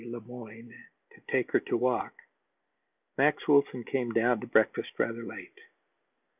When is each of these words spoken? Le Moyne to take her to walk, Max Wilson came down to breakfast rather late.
Le 0.03 0.19
Moyne 0.19 0.73
to 1.11 1.21
take 1.31 1.51
her 1.51 1.59
to 1.59 1.77
walk, 1.77 2.15
Max 3.19 3.47
Wilson 3.47 3.83
came 3.83 4.11
down 4.11 4.41
to 4.41 4.47
breakfast 4.47 4.97
rather 4.97 5.21
late. 5.23 5.59